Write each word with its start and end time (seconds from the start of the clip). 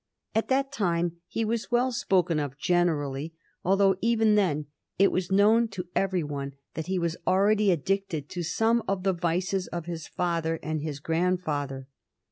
At 0.33 0.47
that 0.47 0.71
time 0.71 1.17
he 1.27 1.45
was 1.45 1.69
well 1.69 1.91
spoken 1.91 2.39
of 2.39 2.57
generally, 2.57 3.35
although 3.63 3.97
even 4.01 4.33
then 4.33 4.65
it 4.97 5.11
was 5.11 5.31
known 5.31 5.67
to 5.67 5.89
every 5.95 6.23
one 6.23 6.53
that 6.73 6.87
he 6.87 6.97
was 6.97 7.17
already 7.27 7.69
addicted 7.69 8.27
to 8.29 8.41
some 8.41 8.81
of 8.87 9.03
the 9.03 9.13
vices 9.13 9.67
of 9.67 9.85
his 9.85 10.07
father 10.07 10.59
and 10.63 10.81
his 10.81 10.99
grand 10.99 11.43
father. 11.43 11.87